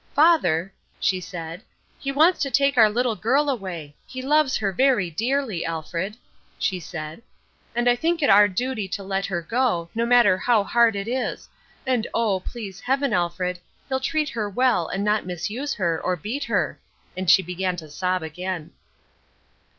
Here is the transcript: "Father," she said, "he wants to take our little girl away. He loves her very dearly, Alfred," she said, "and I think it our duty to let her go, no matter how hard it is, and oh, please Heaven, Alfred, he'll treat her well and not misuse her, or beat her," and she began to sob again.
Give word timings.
"Father," 0.15 0.73
she 0.99 1.19
said, 1.19 1.61
"he 1.99 2.11
wants 2.11 2.39
to 2.39 2.49
take 2.49 2.75
our 2.75 2.89
little 2.89 3.15
girl 3.15 3.47
away. 3.51 3.95
He 4.07 4.23
loves 4.23 4.57
her 4.57 4.71
very 4.71 5.11
dearly, 5.11 5.63
Alfred," 5.63 6.17
she 6.57 6.79
said, 6.79 7.21
"and 7.75 7.87
I 7.87 7.95
think 7.95 8.23
it 8.23 8.27
our 8.31 8.47
duty 8.47 8.87
to 8.87 9.03
let 9.03 9.27
her 9.27 9.43
go, 9.43 9.91
no 9.93 10.03
matter 10.07 10.39
how 10.39 10.63
hard 10.63 10.95
it 10.95 11.07
is, 11.07 11.47
and 11.85 12.07
oh, 12.15 12.39
please 12.39 12.79
Heaven, 12.79 13.13
Alfred, 13.13 13.59
he'll 13.89 13.99
treat 13.99 14.29
her 14.29 14.49
well 14.49 14.87
and 14.87 15.03
not 15.03 15.27
misuse 15.27 15.75
her, 15.75 16.01
or 16.01 16.15
beat 16.15 16.45
her," 16.45 16.79
and 17.15 17.29
she 17.29 17.43
began 17.43 17.75
to 17.75 17.87
sob 17.87 18.23
again. 18.23 18.71